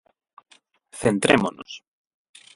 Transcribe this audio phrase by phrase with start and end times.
[1.01, 1.71] Centrémonos.